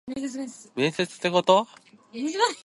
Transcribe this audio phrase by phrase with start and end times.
[0.01, 0.01] 飼い主に似るって言うけど、わたしに似たんじゃな
[2.29, 2.45] いよね？